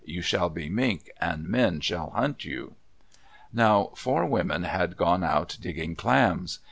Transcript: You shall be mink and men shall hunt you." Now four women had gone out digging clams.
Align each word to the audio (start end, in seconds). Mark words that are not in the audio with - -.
You 0.03 0.23
shall 0.23 0.49
be 0.49 0.67
mink 0.67 1.11
and 1.19 1.47
men 1.47 1.79
shall 1.79 2.09
hunt 2.09 2.43
you." 2.43 2.73
Now 3.53 3.91
four 3.95 4.25
women 4.25 4.63
had 4.63 4.97
gone 4.97 5.23
out 5.23 5.55
digging 5.61 5.95
clams. 5.95 6.57